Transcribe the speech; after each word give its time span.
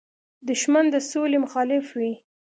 دښمن 0.47 0.85
د 0.93 0.95
سولې 1.11 1.37
مخالف 1.45 1.85
وي 1.97 2.13